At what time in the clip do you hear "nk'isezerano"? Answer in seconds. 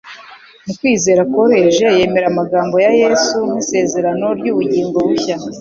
3.49-4.25